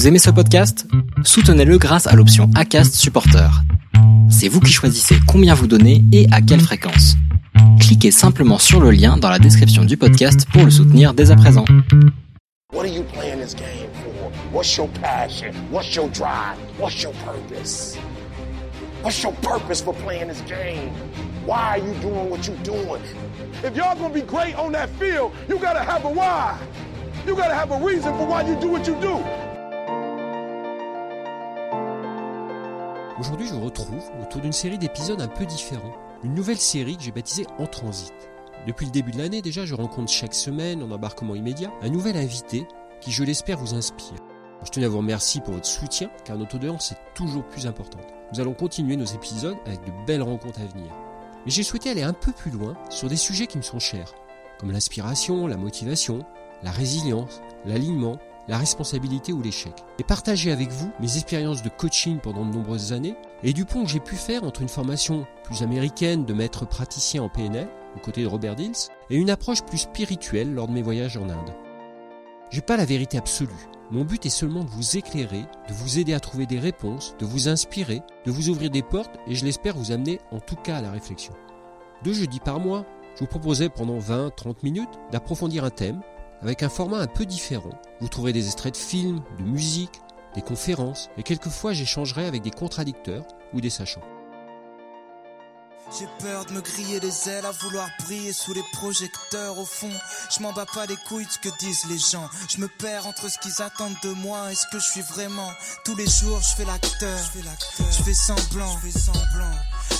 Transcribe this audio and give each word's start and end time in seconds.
Vous 0.00 0.08
aimez 0.08 0.18
ce 0.18 0.30
podcast? 0.30 0.86
Soutenez-le 1.24 1.76
grâce 1.76 2.06
à 2.06 2.16
l'option 2.16 2.48
ACAST 2.54 2.94
Supporter. 2.94 3.50
C'est 4.30 4.48
vous 4.48 4.58
qui 4.58 4.72
choisissez 4.72 5.16
combien 5.28 5.52
vous 5.52 5.66
donnez 5.66 6.02
et 6.10 6.26
à 6.32 6.40
quelle 6.40 6.62
fréquence. 6.62 7.16
Cliquez 7.80 8.10
simplement 8.10 8.56
sur 8.56 8.80
le 8.80 8.92
lien 8.92 9.18
dans 9.18 9.28
la 9.28 9.38
description 9.38 9.84
du 9.84 9.98
podcast 9.98 10.46
pour 10.54 10.64
le 10.64 10.70
soutenir 10.70 11.12
dès 11.12 11.30
à 11.30 11.36
présent. 11.36 11.66
What 12.72 12.84
are 12.84 12.86
you 12.86 13.02
playing 13.12 13.42
this 13.44 13.54
game 13.54 13.90
for? 14.02 14.32
What's 14.54 14.74
your 14.74 14.88
passion? 15.02 15.52
What's 15.70 15.94
your 15.94 16.08
drive? 16.08 16.56
What's 16.78 17.02
your 17.02 17.12
purpose? 17.26 17.98
What's 19.02 19.22
your 19.22 19.34
purpose 19.42 19.82
for 19.82 19.92
playing 19.92 20.28
this 20.28 20.40
game? 20.48 20.94
Why 21.44 21.76
are 21.76 21.78
you 21.78 21.92
doing 22.00 22.30
what 22.30 22.46
you're 22.46 22.56
doing? 22.64 23.02
If 23.62 23.76
y'all 23.76 23.98
gonna 23.98 24.14
be 24.14 24.22
great 24.22 24.54
on 24.54 24.72
that 24.72 24.88
field, 24.98 25.32
you 25.46 25.58
gotta 25.58 25.84
have 25.84 26.06
a 26.06 26.10
why. 26.10 26.58
You 27.26 27.36
gotta 27.36 27.54
have 27.54 27.70
a 27.70 27.78
reason 27.84 28.16
for 28.16 28.26
why 28.26 28.48
you 28.48 28.58
do 28.62 28.70
what 28.70 28.86
you 28.86 28.98
do. 29.02 29.22
Aujourd'hui, 33.20 33.46
je 33.46 33.52
vous 33.52 33.60
retrouve 33.60 34.02
autour 34.22 34.40
d'une 34.40 34.50
série 34.50 34.78
d'épisodes 34.78 35.20
un 35.20 35.28
peu 35.28 35.44
différents. 35.44 35.92
Une 36.24 36.32
nouvelle 36.32 36.56
série 36.56 36.96
que 36.96 37.02
j'ai 37.02 37.12
baptisée 37.12 37.44
En 37.58 37.66
Transit. 37.66 38.14
Depuis 38.66 38.86
le 38.86 38.92
début 38.92 39.10
de 39.10 39.18
l'année, 39.18 39.42
déjà, 39.42 39.66
je 39.66 39.74
rencontre 39.74 40.10
chaque 40.10 40.32
semaine, 40.32 40.82
en 40.82 40.90
embarquement 40.90 41.34
immédiat, 41.34 41.70
un 41.82 41.90
nouvel 41.90 42.16
invité 42.16 42.66
qui, 43.02 43.10
je 43.12 43.22
l'espère, 43.22 43.58
vous 43.58 43.74
inspire. 43.74 44.16
Je 44.64 44.70
tenais 44.70 44.86
à 44.86 44.88
vous 44.88 44.96
remercier 44.96 45.42
pour 45.42 45.52
votre 45.52 45.66
soutien, 45.66 46.10
car 46.24 46.38
notre 46.38 46.54
audience 46.54 46.92
est 46.92 47.14
toujours 47.14 47.44
plus 47.44 47.66
importante. 47.66 48.06
Nous 48.32 48.40
allons 48.40 48.54
continuer 48.54 48.96
nos 48.96 49.04
épisodes 49.04 49.58
avec 49.66 49.84
de 49.84 49.92
belles 50.06 50.22
rencontres 50.22 50.62
à 50.62 50.64
venir. 50.64 50.90
Mais 51.44 51.50
j'ai 51.50 51.62
souhaité 51.62 51.90
aller 51.90 52.02
un 52.02 52.14
peu 52.14 52.32
plus 52.32 52.50
loin 52.50 52.74
sur 52.88 53.10
des 53.10 53.16
sujets 53.16 53.46
qui 53.46 53.58
me 53.58 53.62
sont 53.62 53.80
chers, 53.80 54.14
comme 54.58 54.72
l'inspiration, 54.72 55.46
la 55.46 55.58
motivation, 55.58 56.24
la 56.62 56.70
résilience, 56.70 57.42
l'alignement, 57.66 58.16
la 58.48 58.58
responsabilité 58.58 59.32
ou 59.32 59.42
l'échec. 59.42 59.72
Et 59.98 60.04
partager 60.04 60.52
avec 60.52 60.70
vous 60.70 60.90
mes 61.00 61.16
expériences 61.16 61.62
de 61.62 61.68
coaching 61.68 62.18
pendant 62.18 62.44
de 62.44 62.52
nombreuses 62.52 62.92
années 62.92 63.16
et 63.42 63.52
du 63.52 63.64
pont 63.64 63.84
que 63.84 63.90
j'ai 63.90 64.00
pu 64.00 64.16
faire 64.16 64.44
entre 64.44 64.62
une 64.62 64.68
formation 64.68 65.26
plus 65.44 65.62
américaine 65.62 66.24
de 66.24 66.34
maître 66.34 66.66
praticien 66.66 67.22
en 67.22 67.28
PNL, 67.28 67.68
aux 67.96 68.00
côtés 68.00 68.22
de 68.22 68.28
Robert 68.28 68.56
Dills, 68.56 68.88
et 69.10 69.16
une 69.16 69.30
approche 69.30 69.62
plus 69.62 69.78
spirituelle 69.78 70.52
lors 70.52 70.68
de 70.68 70.72
mes 70.72 70.82
voyages 70.82 71.16
en 71.16 71.28
Inde. 71.28 71.54
J'ai 72.50 72.62
pas 72.62 72.76
la 72.76 72.84
vérité 72.84 73.18
absolue. 73.18 73.68
Mon 73.92 74.04
but 74.04 74.24
est 74.26 74.30
seulement 74.30 74.64
de 74.64 74.70
vous 74.70 74.96
éclairer, 74.96 75.44
de 75.68 75.74
vous 75.74 75.98
aider 75.98 76.14
à 76.14 76.20
trouver 76.20 76.46
des 76.46 76.58
réponses, 76.58 77.16
de 77.18 77.26
vous 77.26 77.48
inspirer, 77.48 78.02
de 78.24 78.30
vous 78.30 78.48
ouvrir 78.48 78.70
des 78.70 78.82
portes 78.82 79.16
et 79.26 79.34
je 79.34 79.44
l'espère 79.44 79.76
vous 79.76 79.90
amener 79.90 80.20
en 80.30 80.38
tout 80.38 80.56
cas 80.56 80.76
à 80.76 80.82
la 80.82 80.92
réflexion. 80.92 81.32
Deux 82.04 82.12
jeudis 82.12 82.40
par 82.40 82.60
mois, 82.60 82.86
je 83.14 83.20
vous 83.20 83.26
proposais 83.26 83.68
pendant 83.68 83.98
20-30 83.98 84.56
minutes 84.62 84.98
d'approfondir 85.10 85.64
un 85.64 85.70
thème 85.70 86.00
avec 86.42 86.62
un 86.62 86.68
format 86.68 86.98
un 86.98 87.06
peu 87.06 87.26
différent. 87.26 87.80
Vous 88.00 88.08
trouverez 88.08 88.32
des 88.32 88.46
extraits 88.46 88.74
de 88.74 88.78
films, 88.78 89.22
de 89.38 89.44
musique, 89.44 90.00
des 90.34 90.42
conférences, 90.42 91.10
et 91.16 91.22
quelquefois 91.22 91.72
j'échangerai 91.72 92.26
avec 92.26 92.42
des 92.42 92.50
contradicteurs 92.50 93.26
ou 93.52 93.60
des 93.60 93.70
sachants. 93.70 94.02
J'ai 95.98 96.06
peur 96.22 96.44
de 96.44 96.52
me 96.52 96.60
griller 96.60 97.00
les 97.00 97.28
ailes 97.28 97.44
à 97.44 97.50
vouloir 97.50 97.88
briller 98.04 98.32
sous 98.32 98.54
les 98.54 98.62
projecteurs 98.74 99.58
au 99.58 99.64
fond. 99.64 99.90
Je 100.30 100.40
m'en 100.40 100.52
bats 100.52 100.66
pas 100.72 100.86
les 100.86 100.96
couilles 101.08 101.26
de 101.26 101.30
ce 101.30 101.38
que 101.40 101.48
disent 101.58 101.86
les 101.86 101.98
gens. 101.98 102.28
Je 102.48 102.58
me 102.58 102.68
perds 102.68 103.08
entre 103.08 103.28
ce 103.28 103.38
qu'ils 103.38 103.60
attendent 103.60 103.96
de 104.04 104.10
moi 104.10 104.52
et 104.52 104.54
ce 104.54 104.66
que 104.70 104.78
je 104.78 104.88
suis 104.88 105.00
vraiment. 105.00 105.50
Tous 105.84 105.96
les 105.96 106.06
jours 106.06 106.40
je 106.40 106.54
fais 106.54 106.64
l'acteur, 106.64 107.18
je 107.78 108.02
fais 108.04 108.14
semblant, 108.14 108.78
je 108.84 108.96
semblant. 108.96 109.56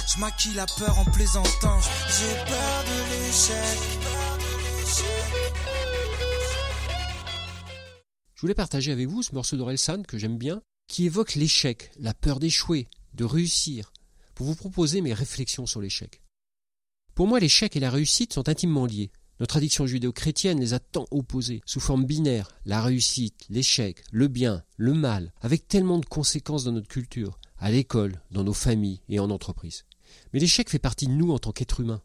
Je 0.06 0.20
maquille 0.20 0.54
la 0.54 0.66
peur 0.66 0.96
en 0.96 1.04
plaisantant. 1.06 1.80
J'ai 1.80 2.34
peur 2.46 2.84
de 2.84 3.26
l'échec. 3.26 3.78
Je 8.40 8.46
voulais 8.46 8.54
partager 8.54 8.90
avec 8.90 9.06
vous 9.06 9.22
ce 9.22 9.34
morceau 9.34 9.58
d'Orelsan 9.58 10.02
que 10.02 10.16
j'aime 10.16 10.38
bien, 10.38 10.62
qui 10.88 11.04
évoque 11.04 11.34
l'échec, 11.34 11.90
la 11.98 12.14
peur 12.14 12.40
d'échouer, 12.40 12.88
de 13.12 13.24
réussir, 13.24 13.92
pour 14.34 14.46
vous 14.46 14.54
proposer 14.54 15.02
mes 15.02 15.12
réflexions 15.12 15.66
sur 15.66 15.82
l'échec. 15.82 16.22
Pour 17.14 17.26
moi, 17.26 17.38
l'échec 17.38 17.76
et 17.76 17.80
la 17.80 17.90
réussite 17.90 18.32
sont 18.32 18.48
intimement 18.48 18.86
liés. 18.86 19.10
Notre 19.40 19.50
tradition 19.50 19.86
judéo-chrétienne 19.86 20.58
les 20.58 20.72
a 20.72 20.78
tant 20.78 21.04
opposés, 21.10 21.60
sous 21.66 21.80
forme 21.80 22.06
binaire, 22.06 22.48
la 22.64 22.80
réussite, 22.80 23.44
l'échec, 23.50 24.02
le 24.10 24.26
bien, 24.26 24.64
le 24.78 24.94
mal, 24.94 25.34
avec 25.42 25.68
tellement 25.68 25.98
de 25.98 26.06
conséquences 26.06 26.64
dans 26.64 26.72
notre 26.72 26.88
culture, 26.88 27.38
à 27.58 27.70
l'école, 27.70 28.22
dans 28.30 28.44
nos 28.44 28.54
familles 28.54 29.02
et 29.10 29.20
en 29.20 29.28
entreprise. 29.28 29.84
Mais 30.32 30.40
l'échec 30.40 30.70
fait 30.70 30.78
partie 30.78 31.08
de 31.08 31.12
nous 31.12 31.30
en 31.30 31.38
tant 31.38 31.52
qu'être 31.52 31.80
humain. 31.80 32.00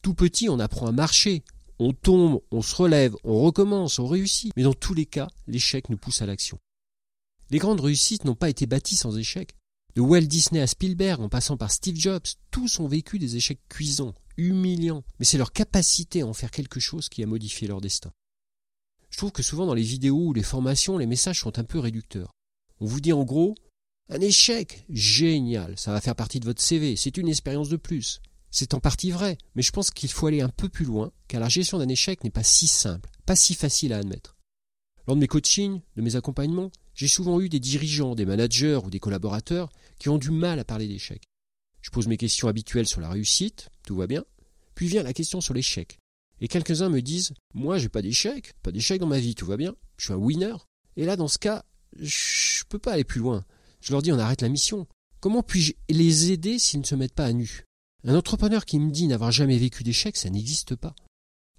Tout 0.00 0.14
petit, 0.14 0.48
on 0.48 0.58
apprend 0.58 0.86
à 0.86 0.92
marcher, 0.92 1.44
on 1.78 1.92
tombe, 1.92 2.40
on 2.50 2.62
se 2.62 2.74
relève, 2.74 3.16
on 3.24 3.40
recommence, 3.40 3.98
on 3.98 4.06
réussit. 4.06 4.52
Mais 4.56 4.62
dans 4.62 4.74
tous 4.74 4.94
les 4.94 5.06
cas, 5.06 5.28
l'échec 5.46 5.88
nous 5.90 5.96
pousse 5.96 6.22
à 6.22 6.26
l'action. 6.26 6.58
Les 7.50 7.58
grandes 7.58 7.80
réussites 7.80 8.24
n'ont 8.24 8.34
pas 8.34 8.50
été 8.50 8.66
bâties 8.66 8.96
sans 8.96 9.16
échecs. 9.16 9.54
De 9.94 10.00
Walt 10.00 10.22
Disney 10.22 10.60
à 10.60 10.66
Spielberg, 10.66 11.20
en 11.22 11.28
passant 11.28 11.56
par 11.56 11.70
Steve 11.70 11.96
Jobs, 11.96 12.26
tous 12.50 12.80
ont 12.80 12.88
vécu 12.88 13.18
des 13.18 13.36
échecs 13.36 13.60
cuisants, 13.68 14.14
humiliants, 14.36 15.04
mais 15.18 15.24
c'est 15.24 15.38
leur 15.38 15.52
capacité 15.52 16.20
à 16.20 16.26
en 16.26 16.34
faire 16.34 16.50
quelque 16.50 16.80
chose 16.80 17.08
qui 17.08 17.22
a 17.22 17.26
modifié 17.26 17.66
leur 17.66 17.80
destin. 17.80 18.12
Je 19.08 19.16
trouve 19.16 19.32
que 19.32 19.42
souvent 19.42 19.64
dans 19.64 19.74
les 19.74 19.82
vidéos 19.82 20.26
ou 20.26 20.32
les 20.34 20.42
formations, 20.42 20.98
les 20.98 21.06
messages 21.06 21.40
sont 21.40 21.58
un 21.58 21.64
peu 21.64 21.78
réducteurs. 21.78 22.32
On 22.80 22.86
vous 22.86 23.00
dit 23.00 23.12
en 23.12 23.24
gros, 23.24 23.54
un 24.10 24.20
échec, 24.20 24.84
génial, 24.90 25.78
ça 25.78 25.92
va 25.92 26.00
faire 26.00 26.14
partie 26.14 26.40
de 26.40 26.44
votre 26.44 26.60
CV, 26.60 26.96
c'est 26.96 27.16
une 27.16 27.28
expérience 27.28 27.68
de 27.68 27.76
plus. 27.76 28.20
C'est 28.58 28.72
en 28.72 28.80
partie 28.80 29.10
vrai, 29.10 29.36
mais 29.54 29.60
je 29.60 29.70
pense 29.70 29.90
qu'il 29.90 30.10
faut 30.10 30.28
aller 30.28 30.40
un 30.40 30.48
peu 30.48 30.70
plus 30.70 30.86
loin, 30.86 31.12
car 31.28 31.42
la 31.42 31.50
gestion 31.50 31.76
d'un 31.76 31.90
échec 31.90 32.24
n'est 32.24 32.30
pas 32.30 32.42
si 32.42 32.66
simple, 32.66 33.10
pas 33.26 33.36
si 33.36 33.52
facile 33.52 33.92
à 33.92 33.98
admettre. 33.98 34.34
Lors 35.06 35.14
de 35.14 35.20
mes 35.20 35.26
coachings, 35.26 35.82
de 35.94 36.00
mes 36.00 36.16
accompagnements, 36.16 36.72
j'ai 36.94 37.06
souvent 37.06 37.38
eu 37.42 37.50
des 37.50 37.60
dirigeants, 37.60 38.14
des 38.14 38.24
managers 38.24 38.80
ou 38.82 38.88
des 38.88 38.98
collaborateurs 38.98 39.68
qui 39.98 40.08
ont 40.08 40.16
du 40.16 40.30
mal 40.30 40.58
à 40.58 40.64
parler 40.64 40.88
d'échec. 40.88 41.22
Je 41.82 41.90
pose 41.90 42.06
mes 42.06 42.16
questions 42.16 42.48
habituelles 42.48 42.86
sur 42.86 43.02
la 43.02 43.10
réussite, 43.10 43.68
tout 43.86 43.96
va 43.96 44.06
bien, 44.06 44.24
puis 44.74 44.86
vient 44.86 45.02
la 45.02 45.12
question 45.12 45.42
sur 45.42 45.52
l'échec. 45.52 45.98
Et 46.40 46.48
quelques-uns 46.48 46.88
me 46.88 47.02
disent 47.02 47.34
Moi, 47.52 47.76
j'ai 47.76 47.90
pas 47.90 48.00
d'échec, 48.00 48.54
pas 48.62 48.72
d'échec 48.72 48.98
dans 48.98 49.06
ma 49.06 49.20
vie, 49.20 49.34
tout 49.34 49.44
va 49.44 49.58
bien, 49.58 49.74
je 49.98 50.06
suis 50.06 50.14
un 50.14 50.16
winner. 50.16 50.56
Et 50.96 51.04
là, 51.04 51.16
dans 51.16 51.28
ce 51.28 51.36
cas, 51.36 51.62
je 52.00 52.64
peux 52.70 52.78
pas 52.78 52.92
aller 52.92 53.04
plus 53.04 53.20
loin. 53.20 53.44
Je 53.82 53.92
leur 53.92 54.00
dis 54.00 54.12
On 54.12 54.18
arrête 54.18 54.40
la 54.40 54.48
mission. 54.48 54.86
Comment 55.20 55.42
puis-je 55.42 55.74
les 55.90 56.32
aider 56.32 56.58
s'ils 56.58 56.80
ne 56.80 56.86
se 56.86 56.94
mettent 56.94 57.14
pas 57.14 57.26
à 57.26 57.34
nu? 57.34 57.65
Un 58.08 58.14
entrepreneur 58.14 58.64
qui 58.64 58.78
me 58.78 58.92
dit 58.92 59.08
n'avoir 59.08 59.32
jamais 59.32 59.58
vécu 59.58 59.82
d'échec, 59.82 60.16
ça 60.16 60.30
n'existe 60.30 60.76
pas. 60.76 60.94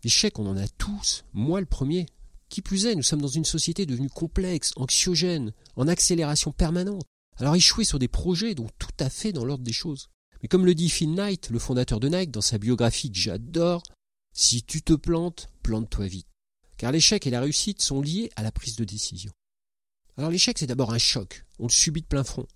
L'échec, 0.05 0.39
on 0.39 0.47
en 0.47 0.55
a 0.55 0.69
tous, 0.69 1.25
moi 1.33 1.59
le 1.59 1.65
premier. 1.65 2.05
Qui 2.47 2.61
plus 2.61 2.85
est, 2.85 2.95
nous 2.95 3.03
sommes 3.03 3.21
dans 3.21 3.27
une 3.27 3.43
société 3.43 3.85
devenue 3.85 4.09
complexe, 4.09 4.71
anxiogène, 4.77 5.51
en 5.75 5.89
accélération 5.89 6.53
permanente. 6.53 7.03
Alors 7.35 7.55
échouer 7.55 7.83
sur 7.83 7.99
des 7.99 8.07
projets 8.07 8.55
donc 8.55 8.69
tout 8.79 8.95
à 8.97 9.09
fait 9.09 9.33
dans 9.33 9.43
l'ordre 9.43 9.65
des 9.65 9.73
choses. 9.73 10.07
Mais 10.41 10.47
comme 10.47 10.65
le 10.65 10.73
dit 10.73 10.89
Phil 10.89 11.11
Knight, 11.11 11.49
le 11.49 11.59
fondateur 11.59 11.99
de 11.99 12.07
Nike, 12.07 12.31
dans 12.31 12.39
sa 12.39 12.57
biographie 12.57 13.11
que 13.11 13.19
j'adore, 13.19 13.83
si 14.31 14.63
tu 14.63 14.81
te 14.81 14.93
plantes, 14.93 15.49
plante-toi 15.63 16.07
vite. 16.07 16.27
Car 16.77 16.93
l'échec 16.93 17.27
et 17.27 17.29
la 17.29 17.41
réussite 17.41 17.81
sont 17.81 17.99
liés 17.99 18.29
à 18.37 18.43
la 18.43 18.53
prise 18.53 18.77
de 18.77 18.85
décision. 18.85 19.33
Alors 20.15 20.29
l'échec, 20.29 20.57
c'est 20.57 20.67
d'abord 20.67 20.93
un 20.93 20.97
choc, 20.97 21.45
on 21.59 21.63
le 21.63 21.71
subit 21.71 22.03
de 22.03 22.07
plein 22.07 22.23
front. 22.23 22.47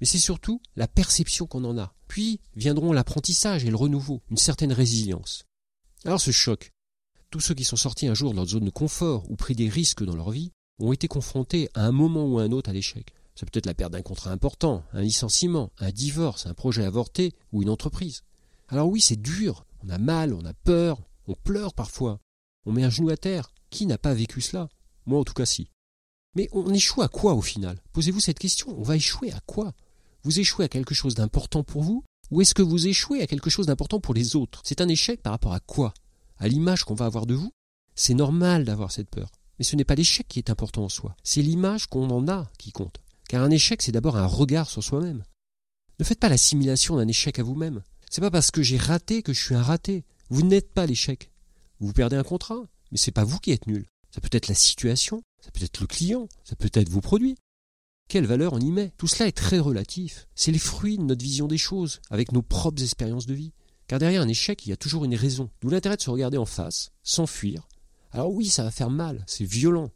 Mais 0.00 0.06
c'est 0.06 0.18
surtout 0.18 0.60
la 0.76 0.88
perception 0.88 1.46
qu'on 1.46 1.64
en 1.64 1.78
a. 1.78 1.94
Puis 2.06 2.40
viendront 2.56 2.92
l'apprentissage 2.92 3.64
et 3.64 3.70
le 3.70 3.76
renouveau, 3.76 4.22
une 4.30 4.36
certaine 4.36 4.72
résilience. 4.72 5.44
Alors 6.04 6.20
ce 6.20 6.30
choc, 6.30 6.72
tous 7.30 7.40
ceux 7.40 7.54
qui 7.54 7.64
sont 7.64 7.76
sortis 7.76 8.06
un 8.06 8.14
jour 8.14 8.30
de 8.30 8.36
leur 8.36 8.46
zone 8.46 8.64
de 8.64 8.70
confort 8.70 9.30
ou 9.30 9.36
pris 9.36 9.54
des 9.54 9.68
risques 9.68 10.04
dans 10.04 10.16
leur 10.16 10.30
vie 10.30 10.52
ont 10.78 10.92
été 10.92 11.08
confrontés 11.08 11.68
à 11.74 11.84
un 11.84 11.92
moment 11.92 12.26
ou 12.26 12.38
à 12.38 12.42
un 12.42 12.52
autre 12.52 12.70
à 12.70 12.72
l'échec. 12.72 13.12
Ça 13.34 13.46
peut 13.46 13.58
être 13.58 13.66
la 13.66 13.74
perte 13.74 13.92
d'un 13.92 14.02
contrat 14.02 14.30
important, 14.30 14.82
un 14.92 15.02
licenciement, 15.02 15.70
un 15.78 15.90
divorce, 15.90 16.46
un 16.46 16.54
projet 16.54 16.84
avorté 16.84 17.34
ou 17.52 17.62
une 17.62 17.68
entreprise. 17.68 18.22
Alors 18.68 18.88
oui, 18.88 19.00
c'est 19.00 19.20
dur, 19.20 19.64
on 19.84 19.90
a 19.90 19.98
mal, 19.98 20.32
on 20.34 20.44
a 20.44 20.54
peur, 20.54 21.02
on 21.26 21.34
pleure 21.34 21.74
parfois, 21.74 22.20
on 22.64 22.72
met 22.72 22.84
un 22.84 22.90
genou 22.90 23.10
à 23.10 23.16
terre. 23.16 23.52
Qui 23.70 23.86
n'a 23.86 23.98
pas 23.98 24.14
vécu 24.14 24.40
cela? 24.40 24.68
Moi 25.04 25.20
en 25.20 25.24
tout 25.24 25.34
cas 25.34 25.44
si. 25.44 25.68
Mais 26.34 26.48
on 26.52 26.72
échoue 26.72 27.02
à 27.02 27.08
quoi 27.08 27.34
au 27.34 27.42
final? 27.42 27.82
Posez-vous 27.92 28.20
cette 28.20 28.38
question, 28.38 28.74
on 28.78 28.82
va 28.82 28.96
échouer 28.96 29.32
à 29.32 29.40
quoi? 29.40 29.74
Vous 30.28 30.40
échouez 30.40 30.66
à 30.66 30.68
quelque 30.68 30.94
chose 30.94 31.14
d'important 31.14 31.64
pour 31.64 31.82
vous 31.82 32.04
ou 32.30 32.42
est-ce 32.42 32.52
que 32.52 32.60
vous 32.60 32.86
échouez 32.86 33.22
à 33.22 33.26
quelque 33.26 33.48
chose 33.48 33.64
d'important 33.64 33.98
pour 33.98 34.12
les 34.12 34.36
autres? 34.36 34.60
C'est 34.62 34.82
un 34.82 34.88
échec 34.88 35.22
par 35.22 35.32
rapport 35.32 35.54
à 35.54 35.60
quoi? 35.60 35.94
À 36.36 36.48
l'image 36.48 36.84
qu'on 36.84 36.94
va 36.94 37.06
avoir 37.06 37.24
de 37.24 37.32
vous? 37.32 37.50
C'est 37.94 38.12
normal 38.12 38.66
d'avoir 38.66 38.92
cette 38.92 39.08
peur. 39.08 39.30
Mais 39.58 39.64
ce 39.64 39.74
n'est 39.74 39.86
pas 39.86 39.94
l'échec 39.94 40.28
qui 40.28 40.38
est 40.38 40.50
important 40.50 40.84
en 40.84 40.90
soi, 40.90 41.16
c'est 41.24 41.40
l'image 41.40 41.86
qu'on 41.86 42.10
en 42.10 42.28
a 42.28 42.50
qui 42.58 42.72
compte. 42.72 43.00
Car 43.26 43.42
un 43.42 43.50
échec, 43.50 43.80
c'est 43.80 43.90
d'abord 43.90 44.18
un 44.18 44.26
regard 44.26 44.68
sur 44.68 44.84
soi-même. 44.84 45.22
Ne 45.98 46.04
faites 46.04 46.20
pas 46.20 46.28
l'assimilation 46.28 46.96
d'un 46.96 47.08
échec 47.08 47.38
à 47.38 47.42
vous-même. 47.42 47.82
C'est 48.10 48.20
pas 48.20 48.30
parce 48.30 48.50
que 48.50 48.60
j'ai 48.60 48.76
raté 48.76 49.22
que 49.22 49.32
je 49.32 49.42
suis 49.42 49.54
un 49.54 49.62
raté. 49.62 50.04
Vous 50.28 50.42
n'êtes 50.42 50.74
pas 50.74 50.84
l'échec. 50.84 51.30
Vous 51.80 51.94
perdez 51.94 52.16
un 52.16 52.22
contrat, 52.22 52.60
mais 52.92 52.98
c'est 52.98 53.12
pas 53.12 53.24
vous 53.24 53.38
qui 53.38 53.52
êtes 53.52 53.66
nul. 53.66 53.86
Ça 54.14 54.20
peut 54.20 54.28
être 54.32 54.48
la 54.48 54.54
situation, 54.54 55.22
ça 55.40 55.50
peut 55.52 55.64
être 55.64 55.80
le 55.80 55.86
client, 55.86 56.28
ça 56.44 56.54
peut 56.54 56.70
être 56.74 56.90
vos 56.90 57.00
produits. 57.00 57.38
Quelle 58.08 58.24
valeur 58.24 58.54
on 58.54 58.58
y 58.58 58.70
met? 58.70 58.92
Tout 58.96 59.06
cela 59.06 59.28
est 59.28 59.36
très 59.36 59.58
relatif. 59.58 60.28
C'est 60.34 60.50
les 60.50 60.58
fruits 60.58 60.96
de 60.96 61.02
notre 61.02 61.22
vision 61.22 61.46
des 61.46 61.58
choses, 61.58 62.00
avec 62.08 62.32
nos 62.32 62.40
propres 62.40 62.82
expériences 62.82 63.26
de 63.26 63.34
vie. 63.34 63.52
Car 63.86 63.98
derrière 63.98 64.22
un 64.22 64.28
échec, 64.28 64.64
il 64.64 64.70
y 64.70 64.72
a 64.72 64.78
toujours 64.78 65.04
une 65.04 65.14
raison. 65.14 65.50
D'où 65.60 65.68
l'intérêt 65.68 65.96
de 65.96 66.00
se 66.00 66.08
regarder 66.08 66.38
en 66.38 66.46
face, 66.46 66.90
s'enfuir. 67.02 67.68
Alors 68.10 68.32
oui, 68.32 68.46
ça 68.46 68.64
va 68.64 68.70
faire 68.70 68.88
mal, 68.88 69.24
c'est 69.26 69.44
violent, 69.44 69.90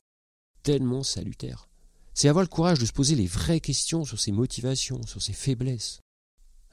tellement 0.63 1.03
salutaire. 1.03 1.69
C'est 2.13 2.29
avoir 2.29 2.43
le 2.43 2.51
courage 2.51 2.79
de 2.79 2.85
se 2.85 2.93
poser 2.93 3.15
les 3.15 3.27
vraies 3.27 3.61
questions 3.61 4.05
sur 4.05 4.21
ses 4.21 4.33
motivations, 4.33 5.01
sur 5.07 5.23
ses 5.23 5.33
faiblesses. 5.33 6.01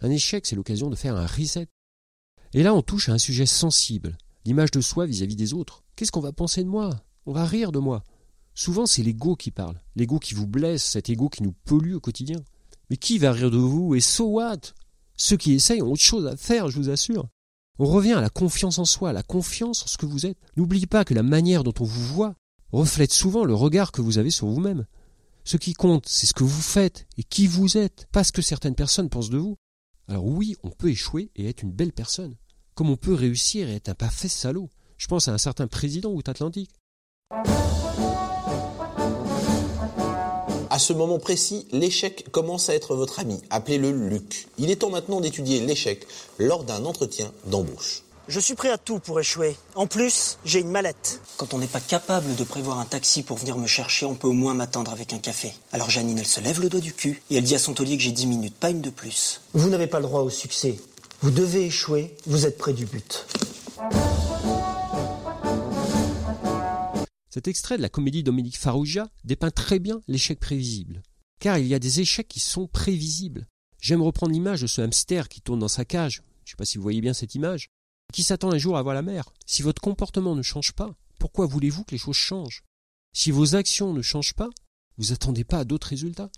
Un 0.01 0.09
échec, 0.09 0.45
c'est 0.45 0.57
l'occasion 0.57 0.89
de 0.89 0.95
faire 0.95 1.15
un 1.15 1.25
reset. 1.25 1.67
Et 2.53 2.63
là, 2.63 2.73
on 2.73 2.81
touche 2.81 3.07
à 3.07 3.13
un 3.13 3.17
sujet 3.17 3.45
sensible, 3.45 4.17
l'image 4.43 4.71
de 4.71 4.81
soi 4.81 5.05
vis-à-vis 5.05 5.37
des 5.37 5.53
autres. 5.53 5.83
Qu'est-ce 5.95 6.11
qu'on 6.11 6.19
va 6.19 6.33
penser 6.33 6.65
de 6.65 6.69
moi? 6.69 7.01
On 7.25 7.31
va 7.31 7.45
rire 7.45 7.71
de 7.71 7.79
moi. 7.79 8.03
Souvent, 8.59 8.85
c'est 8.85 9.03
l'ego 9.03 9.37
qui 9.37 9.51
parle, 9.51 9.79
l'ego 9.95 10.19
qui 10.19 10.33
vous 10.33 10.45
blesse, 10.45 10.83
cet 10.83 11.09
ego 11.09 11.29
qui 11.29 11.43
nous 11.43 11.53
pollue 11.63 11.93
au 11.93 12.01
quotidien. 12.01 12.43
Mais 12.89 12.97
qui 12.97 13.17
va 13.17 13.31
rire 13.31 13.51
de 13.51 13.57
vous 13.57 13.95
Et 13.95 14.01
so 14.01 14.25
what? 14.25 14.73
Ceux 15.15 15.37
qui 15.37 15.53
essayent 15.53 15.81
ont 15.81 15.93
autre 15.93 16.01
chose 16.01 16.27
à 16.27 16.35
faire, 16.35 16.69
je 16.69 16.75
vous 16.75 16.89
assure. 16.89 17.29
On 17.77 17.85
revient 17.85 18.11
à 18.11 18.19
la 18.19 18.29
confiance 18.29 18.77
en 18.77 18.83
soi, 18.83 19.11
à 19.11 19.13
la 19.13 19.23
confiance 19.23 19.83
en 19.83 19.87
ce 19.87 19.97
que 19.97 20.05
vous 20.05 20.25
êtes. 20.25 20.37
N'oubliez 20.57 20.87
pas 20.87 21.05
que 21.05 21.13
la 21.13 21.23
manière 21.23 21.63
dont 21.63 21.73
on 21.79 21.85
vous 21.85 22.03
voit 22.03 22.35
reflète 22.73 23.13
souvent 23.13 23.45
le 23.45 23.53
regard 23.53 23.93
que 23.93 24.01
vous 24.01 24.17
avez 24.17 24.29
sur 24.29 24.47
vous-même. 24.47 24.85
Ce 25.45 25.55
qui 25.55 25.73
compte, 25.73 26.09
c'est 26.09 26.27
ce 26.27 26.33
que 26.33 26.43
vous 26.43 26.61
faites 26.61 27.07
et 27.15 27.23
qui 27.23 27.47
vous 27.47 27.77
êtes, 27.77 28.07
pas 28.11 28.25
ce 28.25 28.33
que 28.33 28.41
certaines 28.41 28.75
personnes 28.75 29.07
pensent 29.07 29.29
de 29.29 29.37
vous. 29.37 29.55
Alors 30.09 30.25
oui, 30.25 30.57
on 30.63 30.69
peut 30.69 30.89
échouer 30.89 31.31
et 31.37 31.47
être 31.47 31.63
une 31.63 31.71
belle 31.71 31.93
personne, 31.93 32.35
comme 32.75 32.89
on 32.89 32.97
peut 32.97 33.13
réussir 33.13 33.69
et 33.69 33.75
être 33.75 33.87
un 33.87 33.95
parfait 33.95 34.27
salaud. 34.27 34.69
Je 34.97 35.07
pense 35.07 35.29
à 35.29 35.33
un 35.33 35.37
certain 35.37 35.67
président 35.67 36.11
outre-Atlantique. 36.11 36.71
À 40.79 40.81
ce 40.81 40.93
moment 40.93 41.19
précis, 41.19 41.67
l'échec 41.73 42.27
commence 42.31 42.69
à 42.69 42.73
être 42.73 42.95
votre 42.95 43.19
ami. 43.19 43.41
Appelez-le 43.49 43.91
Luc. 43.91 44.47
Il 44.57 44.71
est 44.71 44.77
temps 44.77 44.89
maintenant 44.89 45.19
d'étudier 45.19 45.59
l'échec 45.59 46.07
lors 46.37 46.63
d'un 46.63 46.85
entretien 46.85 47.33
d'embauche. 47.47 48.03
Je 48.29 48.39
suis 48.39 48.55
prêt 48.55 48.69
à 48.69 48.77
tout 48.77 48.99
pour 48.99 49.19
échouer. 49.19 49.57
En 49.75 49.87
plus, 49.87 50.37
j'ai 50.45 50.61
une 50.61 50.71
mallette. 50.71 51.19
Quand 51.35 51.53
on 51.53 51.57
n'est 51.57 51.67
pas 51.67 51.81
capable 51.81 52.33
de 52.37 52.45
prévoir 52.45 52.79
un 52.79 52.85
taxi 52.85 53.23
pour 53.23 53.35
venir 53.35 53.57
me 53.57 53.67
chercher, 53.67 54.05
on 54.05 54.15
peut 54.15 54.29
au 54.29 54.31
moins 54.31 54.53
m'attendre 54.53 54.93
avec 54.93 55.11
un 55.11 55.17
café. 55.17 55.51
Alors 55.73 55.89
Janine, 55.89 56.17
elle 56.17 56.25
se 56.25 56.39
lève 56.39 56.61
le 56.61 56.69
doigt 56.69 56.79
du 56.79 56.93
cul 56.93 57.21
et 57.29 57.35
elle 57.35 57.43
dit 57.43 57.55
à 57.55 57.59
son 57.59 57.73
taulier 57.73 57.97
que 57.97 58.03
j'ai 58.03 58.13
10 58.13 58.27
minutes, 58.27 58.55
pas 58.55 58.69
une 58.69 58.79
de 58.79 58.89
plus. 58.89 59.41
Vous 59.53 59.69
n'avez 59.69 59.87
pas 59.87 59.99
le 59.99 60.05
droit 60.05 60.21
au 60.21 60.29
succès. 60.29 60.79
Vous 61.21 61.31
devez 61.31 61.65
échouer, 61.65 62.15
vous 62.25 62.45
êtes 62.45 62.57
près 62.57 62.71
du 62.71 62.85
but. 62.85 63.25
Cet 67.29 67.47
extrait 67.47 67.77
de 67.77 67.81
la 67.81 67.89
comédie 67.89 68.23
Dominique 68.23 68.57
Farrugia 68.57 69.09
dépeint 69.23 69.51
très 69.51 69.79
bien 69.79 70.01
l'échec 70.07 70.39
prévisible. 70.39 71.03
Car 71.39 71.59
il 71.59 71.67
y 71.67 71.75
a 71.75 71.79
des 71.79 71.99
échecs 71.99 72.27
qui 72.27 72.39
sont 72.39 72.67
prévisibles. 72.67 73.47
J'aime 73.79 74.01
reprendre 74.01 74.33
l'image 74.33 74.61
de 74.61 74.67
ce 74.67 74.81
hamster 74.81 75.29
qui 75.29 75.41
tourne 75.41 75.59
dans 75.59 75.67
sa 75.67 75.85
cage. 75.85 76.23
Je 76.43 76.49
ne 76.49 76.55
sais 76.55 76.57
pas 76.57 76.65
si 76.65 76.77
vous 76.77 76.83
voyez 76.83 77.01
bien 77.01 77.13
cette 77.13 77.35
image. 77.35 77.69
Qui 78.11 78.23
s'attend 78.23 78.51
un 78.51 78.57
jour 78.57 78.77
à 78.77 78.81
voir 78.81 78.95
la 78.95 79.03
mer. 79.03 79.31
Si 79.45 79.61
votre 79.61 79.81
comportement 79.81 80.35
ne 80.35 80.41
change 80.41 80.73
pas, 80.73 80.95
pourquoi 81.19 81.45
voulez-vous 81.45 81.83
que 81.83 81.91
les 81.91 81.99
choses 81.99 82.15
changent? 82.15 82.63
Si 83.13 83.29
vos 83.29 83.55
actions 83.55 83.93
ne 83.93 84.01
changent 84.01 84.33
pas, 84.33 84.49
vous 84.97 85.13
attendez 85.13 85.43
pas 85.43 85.59
à 85.59 85.65
d'autres 85.65 85.87
résultats? 85.87 86.31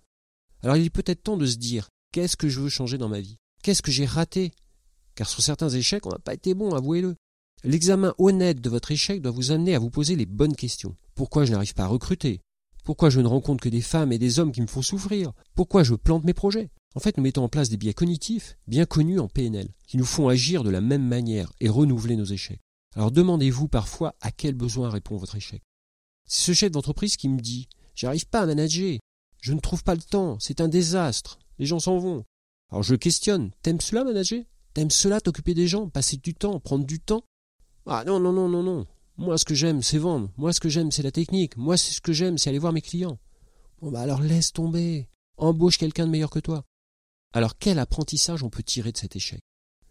Alors 0.62 0.76
il 0.76 0.86
est 0.86 0.90
peut-être 0.90 1.24
temps 1.24 1.38
de 1.38 1.46
se 1.46 1.56
dire 1.56 1.90
qu'est-ce 2.12 2.36
que 2.36 2.50
je 2.50 2.60
veux 2.60 2.70
changer 2.70 2.98
dans 2.98 3.10
ma 3.10 3.22
vie? 3.22 3.38
Qu'est-ce 3.64 3.82
que 3.82 3.92
j'ai 3.92 4.06
raté? 4.06 4.52
Car 5.16 5.30
sur 5.30 5.42
certains 5.42 5.70
échecs, 5.70 6.06
on 6.06 6.12
n'a 6.12 6.20
pas 6.20 6.34
été 6.34 6.54
bon, 6.54 6.74
avouez-le. 6.74 7.16
L'examen 7.64 8.16
honnête 8.18 8.60
de 8.60 8.72
votre 8.72 8.90
échec 8.90 9.22
doit 9.22 9.32
vous 9.32 9.52
amener 9.52 9.76
à 9.76 9.80
vous 9.80 9.92
poser 9.92 10.16
les 10.16 10.26
bonnes 10.26 10.56
questions. 10.56 10.96
Pourquoi 11.14 11.46
je 11.46 11.52
n'arrive 11.52 11.76
pas 11.76 11.84
à 11.84 11.88
recruter? 11.88 12.42
Pourquoi 12.84 13.12
je 13.12 13.22
ne 13.22 13.28
rencontre 13.28 13.62
que 13.62 13.70
des 13.70 13.82
femmes 13.82 14.12
et 14.12 14.18
des 14.18 14.40
hommes 14.40 14.52
qui 14.52 14.62
me 14.62 14.68
font 14.68 14.82
souffrir? 14.82 15.32
Pourquoi 15.54 15.84
je 15.84 15.94
plante 15.94 16.24
mes 16.24 16.34
projets? 16.34 16.72
En 16.96 17.00
fait, 17.00 17.18
nous 17.18 17.24
mettons 17.24 17.44
en 17.44 17.50
place 17.50 17.70
des 17.70 17.78
biais 17.78 17.94
cognitifs, 17.94 18.58
bien 18.68 18.86
connus 18.86 19.20
en 19.20 19.28
PNL, 19.28 19.70
qui 19.88 19.98
nous 19.98 20.06
font 20.06 20.28
agir 20.28 20.64
de 20.64 20.72
la 20.72 20.82
même 20.82 21.08
manière 21.08 21.54
et 21.60 21.70
renouveler 21.70 22.16
nos 22.16 22.26
échecs. 22.26 22.62
Alors 22.96 23.12
demandez-vous 23.12 23.68
parfois 23.68 24.16
à 24.22 24.32
quel 24.32 24.56
besoin 24.56 24.90
répond 24.90 25.18
votre 25.18 25.36
échec. 25.36 25.62
C'est 26.28 26.46
ce 26.46 26.54
chef 26.54 26.72
d'entreprise 26.72 27.16
qui 27.16 27.30
me 27.30 27.40
dit 27.40 27.70
J'arrive 27.94 28.28
pas 28.28 28.42
à 28.42 28.46
manager, 28.48 28.98
je 29.40 29.54
ne 29.54 29.60
trouve 29.60 29.84
pas 29.84 29.96
le 29.96 30.02
temps, 30.02 30.38
c'est 30.40 30.62
un 30.62 30.68
désastre, 30.68 31.38
les 31.60 31.68
gens 31.68 31.80
s'en 31.80 32.00
vont. 32.00 32.26
Alors 32.72 32.82
je 32.82 32.96
questionne 32.96 33.52
T'aimes 33.62 33.82
cela 33.82 34.04
manager? 34.04 34.44
T'aimes 34.74 34.90
cela 34.90 35.22
t'occuper 35.22 35.54
des 35.54 35.68
gens, 35.68 35.90
passer 35.90 36.18
du 36.18 36.34
temps, 36.34 36.60
prendre 36.60 36.86
du 36.86 37.00
temps? 37.00 37.24
Ah 37.86 38.04
non, 38.06 38.20
non, 38.20 38.32
non, 38.32 38.48
non, 38.48 38.64
non. 38.64 38.86
Moi, 39.18 39.38
ce 39.38 39.46
que 39.46 39.56
j'aime, 39.56 39.82
c'est 39.82 39.98
vendre. 39.98 40.32
Moi, 40.38 40.54
ce 40.54 40.60
que 40.60 40.70
j'aime, 40.70 40.92
c'est 40.92 41.04
la 41.04 41.12
technique. 41.12 41.58
Moi, 41.58 41.78
ce 41.78 42.02
que 42.02 42.14
j'aime, 42.14 42.38
c'est 42.38 42.50
aller 42.50 42.60
voir 42.60 42.74
mes 42.74 42.82
clients. 42.82 43.20
Bon, 43.82 43.92
bah 43.92 44.02
alors 44.02 44.22
laisse 44.22 44.54
tomber. 44.54 45.08
Embauche 45.38 45.78
quelqu'un 45.78 46.06
de 46.06 46.12
meilleur 46.12 46.30
que 46.30 46.40
toi. 46.40 46.64
Alors, 47.34 47.58
quel 47.58 47.80
apprentissage 47.80 48.44
on 48.44 48.50
peut 48.50 48.64
tirer 48.64 48.92
de 48.92 48.98
cet 48.98 49.16
échec? 49.16 49.42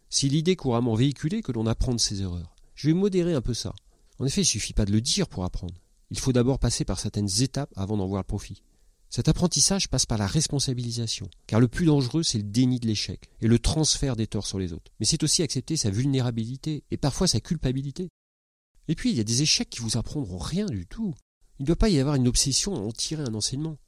Si 0.09 0.29
l'idée 0.29 0.57
couramment 0.57 0.95
véhiculée 0.95 1.43
que 1.43 1.53
l'on 1.53 1.67
apprend 1.67 1.93
de 1.93 2.01
ses 2.01 2.23
erreurs. 2.23 2.55
Je 2.75 2.89
vais 2.89 2.95
modérer 2.95 3.35
un 3.35 3.41
peu 3.41 3.55
ça. 3.55 3.75
En 4.19 4.27
effet, 4.27 4.43
il 4.43 4.47
suffit 4.47 4.73
pas 4.73 4.85
de 4.85 4.93
le 4.93 5.01
dire 5.01 5.29
pour 5.29 5.45
apprendre. 5.45 5.75
Il 6.11 6.19
faut 6.19 6.33
d'abord 6.33 6.59
passer 6.59 6.85
par 6.85 6.99
certaines 6.99 7.43
étapes 7.43 7.73
avant 7.77 7.97
d'en 7.97 8.07
voir 8.07 8.23
le 8.23 8.27
profit. 8.27 8.63
Cet 9.11 9.27
apprentissage 9.27 9.89
passe 9.89 10.07
par 10.07 10.19
la 10.19 10.29
responsabilisation, 10.29 11.29
car 11.49 11.59
le 11.59 11.67
plus 11.67 11.87
dangereux, 11.87 12.23
c'est 12.23 12.39
le 12.39 12.45
déni 12.45 12.79
de 12.79 12.87
l'échec 12.87 13.29
et 13.41 13.49
le 13.49 13.59
transfert 13.59 14.15
des 14.15 14.29
torts 14.29 14.47
sur 14.47 14.61
les 14.61 14.73
autres. 14.73 14.93
Mais 15.01 15.07
c'est 15.07 15.25
aussi 15.25 15.43
accepter 15.43 15.77
sa 15.77 15.91
vulnérabilité 15.91 16.85
et 16.93 16.97
parfois 16.97 17.27
sa 17.27 17.41
culpabilité. 17.41 18.09
Et 18.87 18.95
puis, 18.95 19.11
il 19.11 19.17
y 19.17 19.21
a 19.21 19.25
des 19.25 19.43
échecs 19.43 19.69
qui 19.69 19.81
vous 19.81 19.97
apprendront 19.97 20.39
rien 20.39 20.67
du 20.67 20.87
tout. 20.87 21.13
Il 21.59 21.63
ne 21.63 21.67
doit 21.67 21.77
pas 21.77 21.89
y 21.89 21.99
avoir 21.99 22.15
une 22.15 22.29
obsession 22.29 22.77
à 22.77 22.79
en 22.79 22.93
tirer 22.93 23.25
un 23.25 23.35
enseignement. 23.35 23.79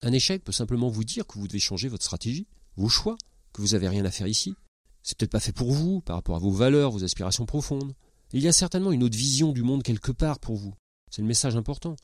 Un 0.00 0.12
échec 0.12 0.42
peut 0.42 0.50
simplement 0.50 0.88
vous 0.88 1.04
dire 1.04 1.26
que 1.26 1.38
vous 1.38 1.46
devez 1.46 1.58
changer 1.58 1.88
votre 1.88 2.04
stratégie, 2.04 2.46
vos 2.76 2.88
choix, 2.88 3.18
que 3.52 3.60
vous 3.60 3.68
n'avez 3.68 3.88
rien 3.88 4.06
à 4.06 4.10
faire 4.10 4.26
ici. 4.28 4.54
C'est 5.02 5.16
peut-être 5.18 5.30
pas 5.30 5.40
fait 5.40 5.52
pour 5.52 5.72
vous, 5.72 6.00
par 6.00 6.16
rapport 6.16 6.36
à 6.36 6.40
vos 6.40 6.50
valeurs, 6.50 6.90
vos 6.90 7.04
aspirations 7.04 7.44
profondes. 7.44 7.94
il 8.32 8.40
y 8.40 8.48
a 8.48 8.52
certainement 8.52 8.92
une 8.92 9.02
autre 9.02 9.16
vision 9.16 9.52
du 9.52 9.62
monde 9.62 9.82
quelque 9.82 10.12
part 10.12 10.38
pour 10.38 10.56
vous. 10.56 10.74
C'est 11.10 11.20
le 11.20 11.28
message 11.28 11.56
important. 11.56 11.96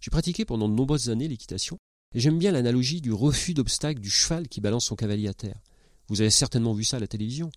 J'ai 0.00 0.10
pratiqué 0.10 0.46
pendant 0.46 0.68
de 0.68 0.74
nombreuses 0.74 1.10
années 1.10 1.28
l'équitation, 1.28 1.78
j'aime 2.20 2.38
bien 2.38 2.52
l'analogie 2.52 3.00
du 3.00 3.12
refus 3.12 3.54
d'obstacle 3.54 4.00
du 4.00 4.10
cheval 4.10 4.48
qui 4.48 4.60
balance 4.60 4.86
son 4.86 4.96
cavalier 4.96 5.28
à 5.28 5.34
terre. 5.34 5.60
Vous 6.08 6.20
avez 6.20 6.30
certainement 6.30 6.74
vu 6.74 6.84
ça 6.84 6.98
à 6.98 7.00
la 7.00 7.06
télévision. 7.06 7.50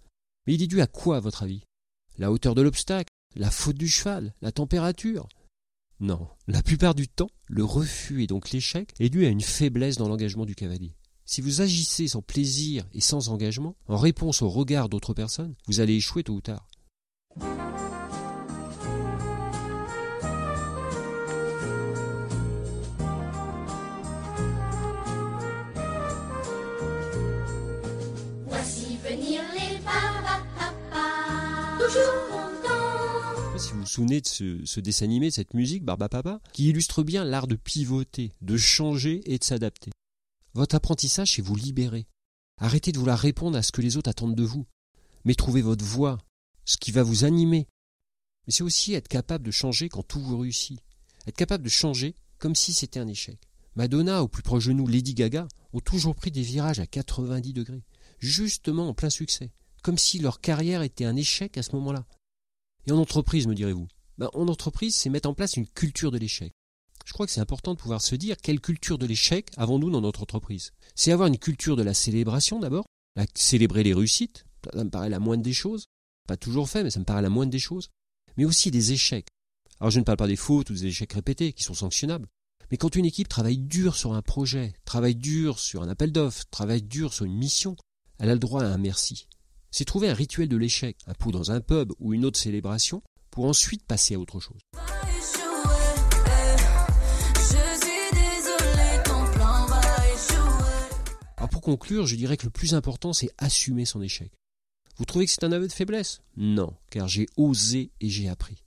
Mais 0.47 0.53
il 0.53 0.61
est 0.61 0.67
dû 0.67 0.81
à 0.81 0.87
quoi, 0.87 1.17
à 1.17 1.19
votre 1.19 1.43
avis? 1.43 1.63
La 2.17 2.31
hauteur 2.31 2.55
de 2.55 2.61
l'obstacle 2.61 3.09
La 3.35 3.51
faute 3.51 3.77
du 3.77 3.87
cheval 3.87 4.33
La 4.41 4.51
température? 4.51 5.27
Non. 5.99 6.27
La 6.47 6.61
plupart 6.61 6.95
du 6.95 7.07
temps, 7.07 7.31
le 7.47 7.63
refus 7.63 8.23
et 8.23 8.27
donc 8.27 8.51
l'échec 8.51 8.93
est 8.99 9.09
dû 9.09 9.25
à 9.25 9.29
une 9.29 9.41
faiblesse 9.41 9.97
dans 9.97 10.09
l'engagement 10.09 10.45
du 10.45 10.55
cavalier. 10.55 10.95
Si 11.25 11.41
vous 11.41 11.61
agissez 11.61 12.07
sans 12.07 12.21
plaisir 12.21 12.85
et 12.93 13.01
sans 13.01 13.29
engagement, 13.29 13.75
en 13.87 13.97
réponse 13.97 14.41
au 14.41 14.49
regard 14.49 14.89
d'autres 14.89 15.13
personnes, 15.13 15.55
vous 15.67 15.79
allez 15.79 15.95
échouer 15.95 16.23
tôt 16.23 16.33
ou 16.33 16.41
tard. 16.41 16.67
Si 33.57 33.71
vous 33.71 33.79
vous 33.79 33.85
souvenez 33.85 34.21
de 34.21 34.27
ce, 34.27 34.79
dessin 34.79 35.05
animé, 35.05 35.29
de 35.29 35.33
cette 35.33 35.53
musique, 35.53 35.83
Barba 35.83 36.09
Papa, 36.09 36.41
qui 36.53 36.69
illustre 36.69 37.03
bien 37.03 37.23
l'art 37.23 37.47
de 37.47 37.55
pivoter, 37.55 38.33
de 38.41 38.57
changer 38.57 39.21
et 39.25 39.39
de 39.39 39.43
s'adapter. 39.43 39.91
Votre 40.53 40.75
apprentissage, 40.75 41.33
c'est 41.33 41.41
vous 41.41 41.55
libérer. 41.55 42.05
Arrêtez 42.59 42.91
de 42.91 42.99
vouloir 42.99 43.17
répondre 43.17 43.57
à 43.57 43.63
ce 43.63 43.71
que 43.71 43.81
les 43.81 43.97
autres 43.97 44.09
attendent 44.09 44.35
de 44.35 44.43
vous. 44.43 44.65
Mais 45.23 45.35
trouvez 45.35 45.61
votre 45.61 45.83
voie, 45.83 46.19
ce 46.65 46.77
qui 46.77 46.91
va 46.91 47.03
vous 47.03 47.23
animer. 47.23 47.67
Mais 48.45 48.53
c'est 48.53 48.63
aussi 48.63 48.93
être 48.93 49.07
capable 49.07 49.45
de 49.45 49.51
changer 49.51 49.89
quand 49.89 50.03
tout 50.03 50.21
vous 50.21 50.37
réussit. 50.37 50.79
Être 51.27 51.37
capable 51.37 51.63
de 51.63 51.69
changer 51.69 52.13
comme 52.37 52.55
si 52.55 52.73
c'était 52.73 52.99
un 52.99 53.07
échec. 53.07 53.39
Madonna, 53.75 54.23
ou 54.23 54.27
plus 54.27 54.43
proche 54.43 54.67
de 54.67 54.73
nous, 54.73 54.87
Lady 54.87 55.13
Gaga, 55.13 55.47
ont 55.73 55.79
toujours 55.79 56.15
pris 56.15 56.31
des 56.31 56.43
virages 56.43 56.79
à 56.79 56.87
90 56.87 57.53
degrés, 57.53 57.83
justement 58.19 58.87
en 58.87 58.93
plein 58.93 59.09
succès 59.09 59.51
comme 59.85 59.99
si 59.99 60.17
leur 60.17 60.41
carrière 60.41 60.81
était 60.81 61.05
un 61.05 61.15
échec 61.15 61.59
à 61.59 61.61
ce 61.61 61.75
moment-là. 61.75 62.07
Et 62.87 62.91
en 62.91 62.97
entreprise, 62.97 63.45
me 63.45 63.53
direz-vous? 63.53 63.87
Ben, 64.17 64.31
En 64.33 64.47
entreprise, 64.47 64.95
c'est 64.95 65.11
mettre 65.11 65.29
en 65.29 65.35
place 65.35 65.57
une 65.57 65.67
culture 65.67 66.09
de 66.09 66.17
l'échec. 66.17 66.53
Je 67.05 67.13
crois 67.13 67.27
que 67.27 67.31
c'est 67.31 67.39
important 67.39 67.75
de 67.75 67.79
pouvoir 67.79 68.01
se 68.01 68.15
dire 68.15 68.37
quelle 68.41 68.59
culture 68.59 68.97
de 68.97 69.05
l'échec 69.05 69.51
avons-nous 69.57 69.91
dans 69.91 70.01
notre 70.01 70.23
entreprise? 70.23 70.71
C'est 70.95 71.11
avoir 71.11 71.27
une 71.27 71.37
culture 71.37 71.75
de 71.75 71.83
la 71.83 71.93
célébration 71.93 72.59
d'abord, 72.59 72.87
célébrer 73.35 73.83
les 73.83 73.93
réussites, 73.93 74.47
ça 74.73 74.83
me 74.83 74.89
paraît 74.89 75.11
la 75.11 75.19
moindre 75.19 75.43
des 75.43 75.53
choses. 75.53 75.85
Pas 76.27 76.35
toujours 76.35 76.67
fait, 76.67 76.83
mais 76.83 76.89
ça 76.89 76.99
me 76.99 77.05
paraît 77.05 77.21
la 77.21 77.29
moindre 77.29 77.51
des 77.51 77.59
choses. 77.59 77.91
Mais 78.37 78.45
aussi 78.45 78.71
des 78.71 78.91
échecs. 78.91 79.27
Alors 79.79 79.91
je 79.91 79.99
ne 79.99 80.03
parle 80.03 80.17
pas 80.17 80.25
des 80.25 80.35
fautes 80.35 80.71
ou 80.71 80.73
des 80.73 80.87
échecs 80.87 81.13
répétés 81.13 81.53
qui 81.53 81.61
sont 81.61 81.75
sanctionnables. 81.75 82.27
Mais 82.71 82.77
quand 82.77 82.95
une 82.95 83.05
équipe 83.05 83.27
travaille 83.27 83.59
dur 83.59 83.95
sur 83.95 84.15
un 84.15 84.23
projet, 84.23 84.73
travaille 84.83 85.15
dur 85.15 85.59
sur 85.59 85.83
un 85.83 85.89
appel 85.89 86.11
d'offres, 86.11 86.45
travaille 86.49 86.81
dur 86.81 87.13
sur 87.13 87.25
une 87.25 87.37
mission, 87.37 87.75
elle 88.17 88.31
a 88.31 88.33
le 88.33 88.39
droit 88.39 88.63
à 88.63 88.67
un 88.67 88.79
merci 88.79 89.27
c'est 89.77 89.83
trouver 89.83 90.07
un 90.07 90.13
rituel 90.13 90.47
de 90.47 90.55
l'échec, 90.55 90.95
un 91.05 91.13
coup 91.13 91.33
dans 91.33 91.51
un 91.51 91.59
pub 91.59 91.91
ou 91.99 92.13
une 92.13 92.23
autre 92.23 92.39
célébration, 92.39 93.03
pour 93.29 93.43
ensuite 93.43 93.83
passer 93.83 94.15
à 94.15 94.19
autre 94.19 94.39
chose. 94.39 94.61
Alors 101.35 101.49
pour 101.49 101.59
conclure, 101.59 102.07
je 102.07 102.15
dirais 102.15 102.37
que 102.37 102.45
le 102.45 102.51
plus 102.51 102.73
important, 102.73 103.11
c'est 103.11 103.29
assumer 103.37 103.83
son 103.83 104.01
échec. 104.01 104.31
Vous 104.95 105.03
trouvez 105.03 105.25
que 105.25 105.31
c'est 105.33 105.43
un 105.43 105.51
aveu 105.51 105.67
de 105.67 105.73
faiblesse? 105.73 106.21
Non, 106.37 106.73
car 106.89 107.09
j'ai 107.09 107.27
osé 107.35 107.91
et 107.99 108.09
j'ai 108.09 108.29
appris. 108.29 108.63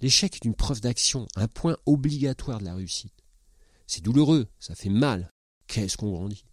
L'échec 0.00 0.34
est 0.34 0.44
une 0.44 0.56
preuve 0.56 0.80
d'action, 0.80 1.28
un 1.36 1.46
point 1.46 1.76
obligatoire 1.86 2.58
de 2.58 2.64
la 2.64 2.74
réussite. 2.74 3.14
C'est 3.86 4.02
douloureux, 4.02 4.48
ça 4.58 4.74
fait 4.74 4.88
mal. 4.88 5.30
Qu'est-ce 5.68 5.96
qu'on 5.96 6.10
grandit? 6.10 6.44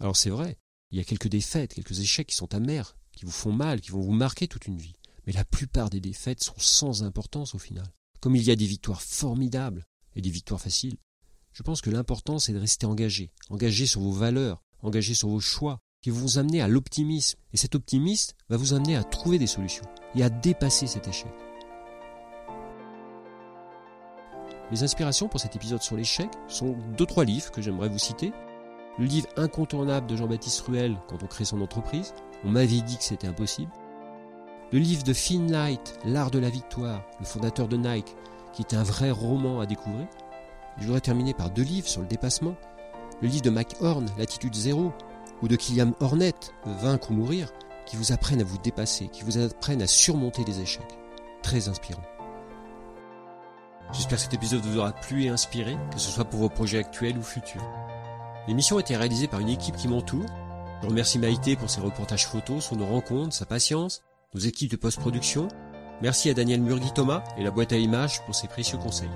Alors 0.00 0.16
c'est 0.16 0.30
vrai, 0.30 0.58
il 0.90 0.98
y 0.98 1.00
a 1.00 1.04
quelques 1.04 1.28
défaites, 1.28 1.74
quelques 1.74 2.00
échecs 2.00 2.26
qui 2.26 2.34
sont 2.34 2.52
amers, 2.54 2.96
qui 3.14 3.24
vous 3.24 3.30
font 3.30 3.52
mal, 3.52 3.80
qui 3.80 3.90
vont 3.90 4.00
vous 4.00 4.12
marquer 4.12 4.48
toute 4.48 4.66
une 4.66 4.78
vie. 4.78 4.94
Mais 5.26 5.32
la 5.32 5.44
plupart 5.44 5.90
des 5.90 6.00
défaites 6.00 6.42
sont 6.42 6.58
sans 6.58 7.02
importance 7.02 7.54
au 7.54 7.58
final. 7.58 7.86
Comme 8.20 8.36
il 8.36 8.42
y 8.42 8.50
a 8.50 8.56
des 8.56 8.66
victoires 8.66 9.02
formidables 9.02 9.86
et 10.16 10.20
des 10.20 10.30
victoires 10.30 10.60
faciles. 10.60 10.96
Je 11.52 11.62
pense 11.62 11.80
que 11.80 11.90
l'important 11.90 12.38
c'est 12.38 12.52
de 12.52 12.58
rester 12.58 12.86
engagé, 12.86 13.30
engagé 13.48 13.86
sur 13.86 14.00
vos 14.00 14.12
valeurs, 14.12 14.62
engagé 14.82 15.14
sur 15.14 15.28
vos 15.28 15.40
choix, 15.40 15.78
qui 16.02 16.10
vont 16.10 16.20
vous 16.20 16.38
amener 16.38 16.60
à 16.60 16.68
l'optimisme. 16.68 17.38
Et 17.52 17.56
cet 17.56 17.74
optimisme 17.74 18.34
va 18.48 18.56
vous 18.56 18.74
amener 18.74 18.96
à 18.96 19.04
trouver 19.04 19.38
des 19.38 19.46
solutions 19.46 19.86
et 20.14 20.22
à 20.22 20.28
dépasser 20.28 20.86
cet 20.86 21.08
échec. 21.08 21.32
Mes 24.70 24.82
inspirations 24.82 25.28
pour 25.28 25.40
cet 25.40 25.56
épisode 25.56 25.82
sur 25.82 25.96
l'échec 25.96 26.28
sont 26.48 26.76
deux 26.96 27.06
trois 27.06 27.24
livres 27.24 27.50
que 27.50 27.62
j'aimerais 27.62 27.88
vous 27.88 27.98
citer. 27.98 28.32
Le 28.98 29.04
livre 29.04 29.28
incontournable 29.36 30.06
de 30.06 30.16
Jean-Baptiste 30.16 30.60
Ruel 30.60 30.96
quand 31.08 31.22
on 31.22 31.26
crée 31.26 31.44
son 31.44 31.60
entreprise. 31.60 32.14
On 32.44 32.50
m'avait 32.50 32.80
dit 32.80 32.96
que 32.96 33.04
c'était 33.04 33.26
impossible. 33.26 33.70
Le 34.72 34.78
livre 34.78 35.04
de 35.04 35.12
Finn 35.12 35.50
Light, 35.50 35.98
L'art 36.04 36.30
de 36.30 36.38
la 36.38 36.50
victoire, 36.50 37.02
le 37.20 37.24
fondateur 37.26 37.68
de 37.68 37.76
Nike, 37.76 38.16
qui 38.52 38.62
est 38.62 38.74
un 38.74 38.82
vrai 38.82 39.10
roman 39.10 39.60
à 39.60 39.66
découvrir. 39.66 40.06
Je 40.78 40.86
voudrais 40.86 41.00
terminer 41.00 41.34
par 41.34 41.50
deux 41.50 41.62
livres 41.62 41.88
sur 41.88 42.00
le 42.00 42.08
dépassement. 42.08 42.56
Le 43.22 43.28
livre 43.28 43.42
de 43.42 43.50
Mike 43.50 43.76
Horn, 43.80 44.06
L'attitude 44.18 44.54
zéro, 44.54 44.92
ou 45.42 45.48
de 45.48 45.56
Kylian 45.56 45.92
Hornet, 46.00 46.34
Vaincre 46.64 47.10
ou 47.10 47.14
mourir, 47.14 47.52
qui 47.86 47.96
vous 47.96 48.12
apprennent 48.12 48.40
à 48.40 48.44
vous 48.44 48.58
dépasser, 48.58 49.08
qui 49.08 49.22
vous 49.22 49.38
apprennent 49.38 49.82
à 49.82 49.86
surmonter 49.86 50.44
les 50.44 50.60
échecs. 50.60 50.98
Très 51.42 51.68
inspirant. 51.68 52.02
J'espère 53.92 54.18
que 54.18 54.24
cet 54.24 54.34
épisode 54.34 54.62
vous 54.62 54.78
aura 54.78 54.92
plu 54.92 55.24
et 55.24 55.28
inspiré, 55.28 55.76
que 55.92 56.00
ce 56.00 56.10
soit 56.10 56.24
pour 56.24 56.40
vos 56.40 56.48
projets 56.48 56.78
actuels 56.78 57.18
ou 57.18 57.22
futurs. 57.22 57.64
L'émission 58.48 58.78
a 58.78 58.80
été 58.80 58.96
réalisée 58.96 59.28
par 59.28 59.40
une 59.40 59.50
équipe 59.50 59.76
qui 59.76 59.88
m'entoure. 59.88 60.24
Je 60.84 60.88
remercie 60.90 61.18
Maïté 61.18 61.56
pour 61.56 61.70
ses 61.70 61.80
reportages 61.80 62.26
photos 62.26 62.62
sur 62.62 62.76
nos 62.76 62.84
rencontres, 62.84 63.34
sa 63.34 63.46
patience, 63.46 64.02
nos 64.34 64.40
équipes 64.40 64.70
de 64.70 64.76
post-production. 64.76 65.48
Merci 66.02 66.28
à 66.28 66.34
Daniel 66.34 66.60
Murgui-Thomas 66.60 67.24
et 67.38 67.42
la 67.42 67.50
boîte 67.50 67.72
à 67.72 67.78
images 67.78 68.22
pour 68.26 68.34
ses 68.34 68.48
précieux 68.48 68.76
conseils. 68.76 69.08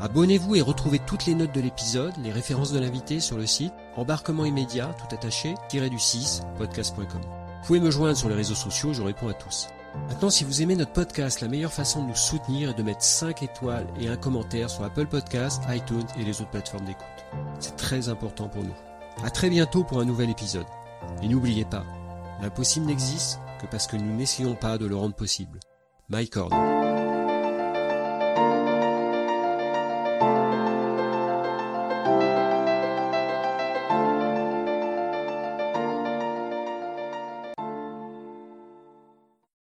Abonnez-vous 0.00 0.56
et 0.56 0.62
retrouvez 0.62 0.98
toutes 0.98 1.26
les 1.26 1.34
notes 1.34 1.54
de 1.54 1.60
l'épisode, 1.60 2.14
les 2.22 2.32
références 2.32 2.72
de 2.72 2.78
l'invité 2.78 3.20
sur 3.20 3.36
le 3.36 3.44
site 3.44 3.74
embarquement 3.96 4.46
immédiat 4.46 4.96
tout 4.98 5.14
attaché 5.14 5.52
du 5.70 5.98
6 5.98 6.40
podcast.com. 6.56 7.20
Vous 7.20 7.66
pouvez 7.66 7.80
me 7.80 7.90
joindre 7.90 8.16
sur 8.16 8.30
les 8.30 8.34
réseaux 8.34 8.54
sociaux, 8.54 8.94
je 8.94 9.02
réponds 9.02 9.28
à 9.28 9.34
tous. 9.34 9.66
Maintenant, 10.08 10.30
si 10.30 10.44
vous 10.44 10.62
aimez 10.62 10.74
notre 10.74 10.92
podcast, 10.92 11.42
la 11.42 11.48
meilleure 11.48 11.70
façon 11.70 12.02
de 12.02 12.08
nous 12.08 12.16
soutenir 12.16 12.70
est 12.70 12.78
de 12.78 12.82
mettre 12.82 13.02
5 13.02 13.42
étoiles 13.42 13.88
et 14.00 14.08
un 14.08 14.16
commentaire 14.16 14.70
sur 14.70 14.84
Apple 14.84 15.06
Podcasts, 15.06 15.64
iTunes 15.68 16.06
et 16.18 16.24
les 16.24 16.40
autres 16.40 16.50
plateformes 16.50 16.86
d'écoute. 16.86 17.04
C'est 17.60 17.76
très 17.76 18.08
important 18.08 18.48
pour 18.48 18.64
nous. 18.64 18.74
À 19.22 19.28
très 19.28 19.50
bientôt 19.50 19.84
pour 19.84 20.00
un 20.00 20.06
nouvel 20.06 20.30
épisode. 20.30 20.64
Et 21.22 21.28
n'oubliez 21.28 21.64
pas, 21.64 21.84
l'impossible 22.40 22.86
n'existe 22.86 23.40
que 23.60 23.66
parce 23.66 23.86
que 23.86 23.96
nous 23.96 24.16
n'essayons 24.16 24.54
pas 24.54 24.78
de 24.78 24.86
le 24.86 24.96
rendre 24.96 25.14
possible. 25.14 25.60
Mike 26.08 26.36
Horn. 26.36 26.73